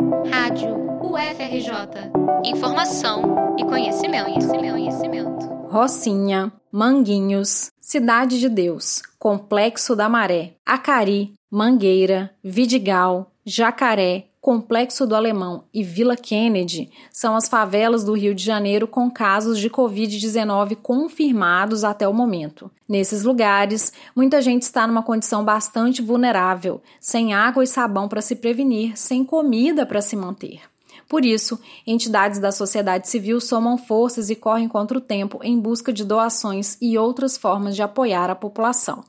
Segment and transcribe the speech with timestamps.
[0.00, 2.10] Rádio UFRJ.
[2.44, 5.46] Informação e conhecimento, conhecimento, conhecimento.
[5.68, 15.64] Rocinha, Manguinhos, Cidade de Deus, Complexo da Maré, Acari, Mangueira, Vidigal, Jacaré, Complexo do Alemão
[15.72, 21.84] e Vila Kennedy são as favelas do Rio de Janeiro com casos de Covid-19 confirmados
[21.84, 22.70] até o momento.
[22.88, 28.34] Nesses lugares, muita gente está numa condição bastante vulnerável, sem água e sabão para se
[28.34, 30.62] prevenir, sem comida para se manter.
[31.06, 35.92] Por isso, entidades da sociedade civil somam forças e correm contra o tempo em busca
[35.92, 39.04] de doações e outras formas de apoiar a população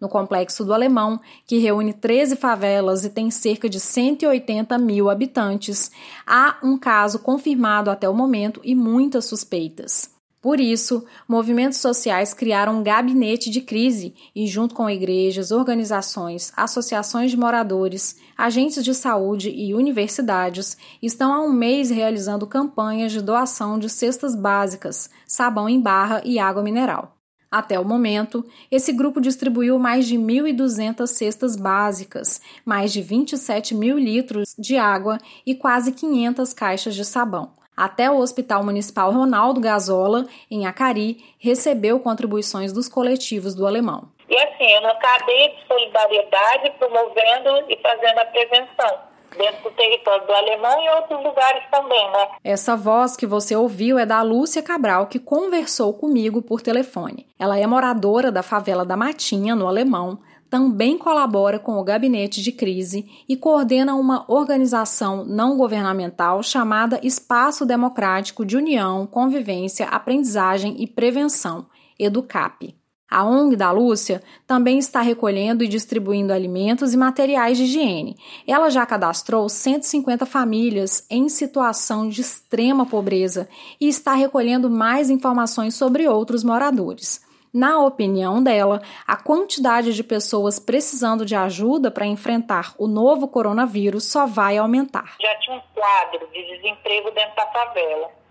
[0.00, 5.90] no Complexo do Alemão, que reúne 13 favelas e tem cerca de 180 mil habitantes,
[6.26, 10.14] há um caso confirmado até o momento e muitas suspeitas.
[10.44, 17.30] Por isso, movimentos sociais criaram um gabinete de crise e, junto com igrejas, organizações, associações
[17.30, 23.78] de moradores, agentes de saúde e universidades, estão há um mês realizando campanhas de doação
[23.78, 27.13] de cestas básicas, sabão em barra e água mineral.
[27.54, 33.96] Até o momento, esse grupo distribuiu mais de 1.200 cestas básicas, mais de 27 mil
[33.96, 37.52] litros de água e quase 500 caixas de sabão.
[37.76, 44.08] Até o Hospital Municipal Ronaldo Gazola, em Acari, recebeu contribuições dos coletivos do alemão.
[44.28, 50.32] E assim, uma cadeia de solidariedade promovendo e fazendo a prevenção dentro do território do
[50.32, 52.28] alemão e outros lugares também, né?
[52.42, 57.26] Essa voz que você ouviu é da Lúcia Cabral, que conversou comigo por telefone.
[57.38, 60.18] Ela é moradora da favela da Matinha, no Alemão,
[60.54, 67.66] também colabora com o gabinete de crise e coordena uma organização não governamental chamada Espaço
[67.66, 71.66] Democrático de União, Convivência, Aprendizagem e Prevenção,
[71.98, 72.76] EDUCAP.
[73.10, 78.16] A ONG da Lúcia também está recolhendo e distribuindo alimentos e materiais de higiene.
[78.46, 83.48] Ela já cadastrou 150 famílias em situação de extrema pobreza
[83.80, 87.22] e está recolhendo mais informações sobre outros moradores.
[87.52, 94.06] Na opinião dela, a quantidade de pessoas precisando de ajuda para enfrentar o novo coronavírus
[94.06, 95.14] só vai aumentar.
[95.20, 98.23] Já tinha um quadro de desemprego dentro da favela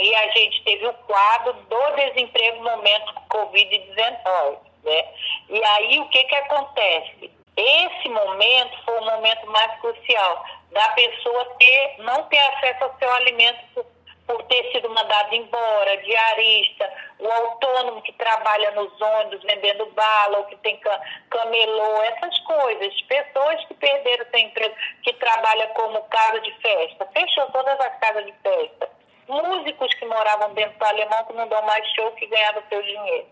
[0.00, 4.58] e a gente teve o quadro do desemprego no momento Covid-19.
[4.82, 5.04] Né?
[5.50, 7.30] E aí o que, que acontece?
[7.56, 13.12] Esse momento foi o momento mais crucial da pessoa ter, não ter acesso ao seu
[13.12, 13.86] alimento por,
[14.26, 20.44] por ter sido mandado embora, diarista, o autônomo que trabalha nos ônibus vendendo bala, ou
[20.44, 20.80] que tem
[21.28, 23.02] camelô, essas coisas.
[23.02, 27.06] Pessoas que perderam seu emprego, que trabalham como casa de festa.
[27.12, 28.99] Fechou todas as casas de festa
[29.30, 33.26] músicos que moravam dentro do alemão que não dão mais show que ganhavam seu dinheiro.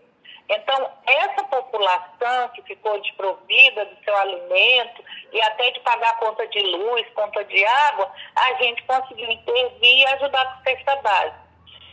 [0.47, 6.59] Então, essa população que ficou desprovida do seu alimento e até de pagar conta de
[6.59, 11.48] luz, conta de água, a gente conseguiu intervir e ajudar com cesta básica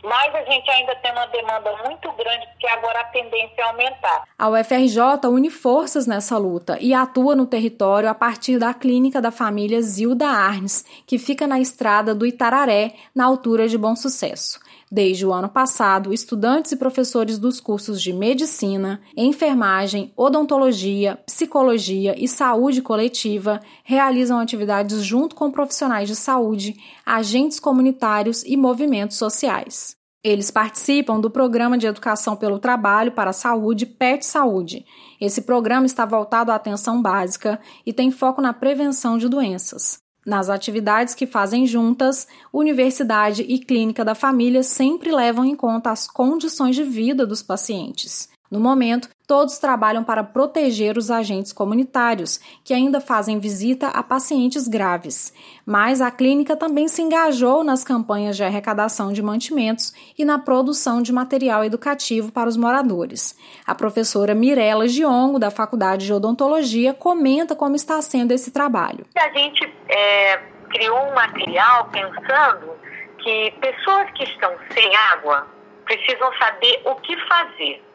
[0.07, 4.23] mas a gente ainda tem uma demanda muito grande, porque agora a tendência é aumentar.
[4.37, 9.31] A UFRJ une forças nessa luta e atua no território a partir da clínica da
[9.31, 14.59] família Zilda Arnes, que fica na estrada do Itararé, na altura de Bom Sucesso.
[14.89, 22.25] Desde o ano passado, estudantes e professores dos cursos de medicina, enfermagem, odontologia, psicologia e
[22.25, 29.97] saúde coletiva realizam atividades junto com profissionais de saúde, agentes comunitários e movimentos sociais.
[30.23, 34.85] Eles participam do Programa de Educação pelo Trabalho para a Saúde PET Saúde.
[35.19, 40.06] Esse programa está voltado à atenção básica e tem foco na prevenção de doenças.
[40.27, 46.05] Nas atividades que fazem juntas, universidade e clínica da família sempre levam em conta as
[46.05, 48.27] condições de vida dos pacientes.
[48.49, 54.67] No momento, todos trabalham para proteger os agentes comunitários, que ainda fazem visita a pacientes
[54.69, 55.33] graves.
[55.65, 61.01] Mas a clínica também se engajou nas campanhas de arrecadação de mantimentos e na produção
[61.01, 63.37] de material educativo para os moradores.
[63.65, 69.05] A professora Mirella Giongo, da Faculdade de Odontologia, comenta como está sendo esse trabalho.
[69.17, 70.37] A gente é,
[70.69, 72.77] criou um material pensando
[73.17, 75.47] que pessoas que estão sem água
[75.83, 77.87] precisam saber o que fazer